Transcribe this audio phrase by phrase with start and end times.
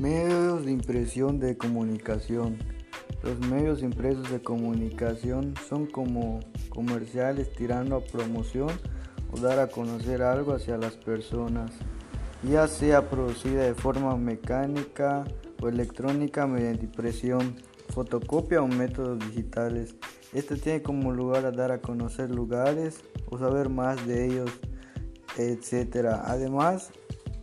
[0.00, 2.58] Medios de impresión de comunicación.
[3.22, 8.68] Los medios impresos de comunicación son como comerciales tirando a promoción
[9.32, 11.70] o dar a conocer algo hacia las personas,
[12.42, 15.24] ya sea producida de forma mecánica
[15.62, 17.56] o electrónica mediante impresión,
[17.88, 19.94] fotocopia o métodos digitales.
[20.34, 24.50] Este tiene como lugar a dar a conocer lugares o saber más de ellos,
[25.38, 26.20] etc.
[26.22, 26.92] Además,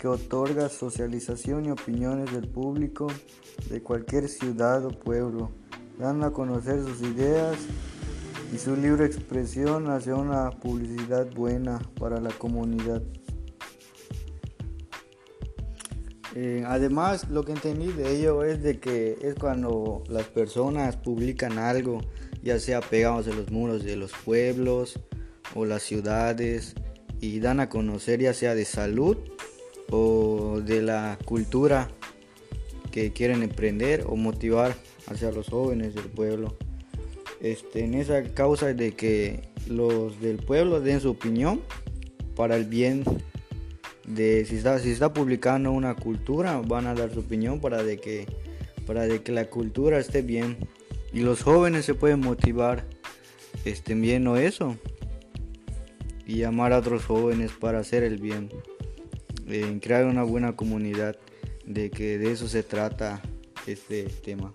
[0.00, 3.08] que otorga socialización y opiniones del público
[3.68, 5.50] de cualquier ciudad o pueblo
[5.98, 7.56] dando a conocer sus ideas
[8.50, 13.02] y su libre expresión hacia una publicidad buena para la comunidad.
[16.34, 21.58] Eh, además, lo que entendí de ello es de que es cuando las personas publican
[21.58, 22.00] algo,
[22.42, 24.98] ya sea pegados en los muros de los pueblos
[25.54, 26.74] o las ciudades,
[27.20, 29.18] y dan a conocer ya sea de salud
[29.90, 31.88] o de la cultura
[32.90, 34.74] que quieren emprender o motivar
[35.06, 36.56] hacia los jóvenes del pueblo.
[37.40, 41.62] Este, en esa causa de que los del pueblo den su opinión
[42.36, 43.04] para el bien
[44.06, 47.98] de si está, si está publicando una cultura van a dar su opinión para de
[47.98, 48.26] que
[48.86, 50.56] para de que la cultura esté bien
[51.12, 52.84] y los jóvenes se pueden motivar
[53.64, 54.76] estén bien o eso
[56.26, 58.50] y llamar a otros jóvenes para hacer el bien
[59.52, 61.16] en crear una buena comunidad
[61.64, 63.20] de que de eso se trata
[63.66, 64.52] este tema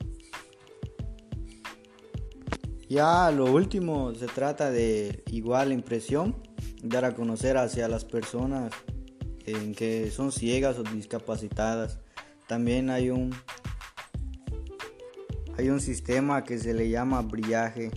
[2.87, 6.35] ya lo último se trata de igual impresión,
[6.83, 8.71] dar a conocer hacia las personas
[9.43, 11.99] que son ciegas o discapacitadas.
[12.47, 13.35] También hay un
[15.57, 17.89] hay un sistema que se le llama brillaje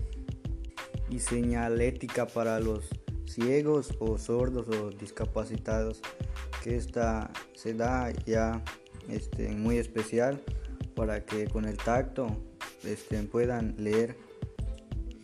[1.10, 2.88] y señalética para los
[3.28, 6.00] ciegos o sordos o discapacitados
[6.62, 8.62] que esta se da ya
[9.08, 10.42] este, muy especial
[10.94, 12.28] para que con el tacto
[12.84, 14.16] este, puedan leer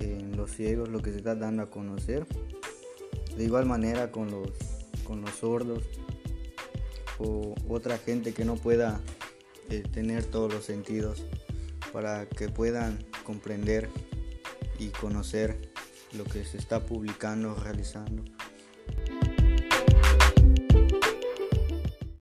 [0.01, 2.27] en los ciegos lo que se está dando a conocer.
[3.37, 4.51] De igual manera con los,
[5.05, 5.83] con los sordos
[7.19, 9.01] o otra gente que no pueda
[9.71, 11.25] eh, tener todos los sentidos
[11.93, 13.89] para que puedan comprender
[14.79, 15.74] y conocer
[16.17, 18.25] lo que se está publicando, realizando.